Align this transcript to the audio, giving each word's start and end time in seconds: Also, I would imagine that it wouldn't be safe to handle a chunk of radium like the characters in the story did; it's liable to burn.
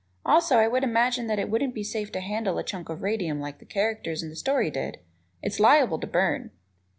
Also, 0.25 0.57
I 0.57 0.67
would 0.67 0.83
imagine 0.83 1.27
that 1.27 1.37
it 1.37 1.47
wouldn't 1.47 1.75
be 1.75 1.83
safe 1.83 2.11
to 2.13 2.21
handle 2.21 2.57
a 2.57 2.63
chunk 2.63 2.89
of 2.89 3.03
radium 3.03 3.39
like 3.39 3.59
the 3.59 3.65
characters 3.65 4.23
in 4.23 4.29
the 4.29 4.35
story 4.35 4.71
did; 4.71 4.97
it's 5.43 5.59
liable 5.59 5.99
to 5.99 6.07
burn. 6.07 6.49